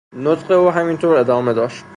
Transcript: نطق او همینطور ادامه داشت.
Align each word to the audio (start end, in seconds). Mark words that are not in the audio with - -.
نطق 0.13 0.51
او 0.51 0.69
همینطور 0.71 1.15
ادامه 1.15 1.53
داشت. 1.53 1.83